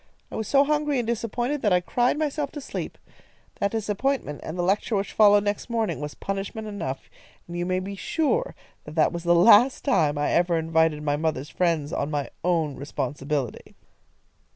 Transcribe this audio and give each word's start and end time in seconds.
I 0.31 0.35
was 0.35 0.47
so 0.47 0.63
hungry 0.63 0.97
and 0.97 1.05
disappointed 1.05 1.61
that 1.61 1.71
I 1.71 1.79
cried 1.79 2.17
myself 2.17 2.51
to 2.53 2.59
sleep. 2.61 2.97
That 3.59 3.69
disappointment 3.69 4.39
and 4.41 4.57
the 4.57 4.63
lecture 4.63 4.95
which 4.95 5.13
followed 5.13 5.43
next 5.43 5.69
morning 5.69 5.99
was 6.01 6.15
punishment 6.15 6.67
enough, 6.67 7.07
and 7.47 7.55
you 7.55 7.67
may 7.67 7.79
be 7.79 7.95
sure 7.95 8.55
that 8.85 8.95
that 8.95 9.13
was 9.13 9.23
the 9.25 9.35
last 9.35 9.85
time 9.85 10.17
I 10.17 10.31
ever 10.31 10.57
invited 10.57 11.03
my 11.03 11.17
mother's 11.17 11.49
friends 11.51 11.93
on 11.93 12.09
my 12.09 12.31
own 12.43 12.77
responsibility." 12.77 13.75